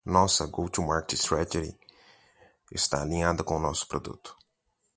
[0.05, 1.77] Nossa go-to-market strategy
[2.71, 4.35] está alinhada com nosso produto.